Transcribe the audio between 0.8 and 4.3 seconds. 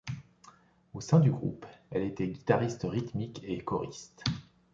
Au sein du groupe, elle était guitariste rythmique et choriste.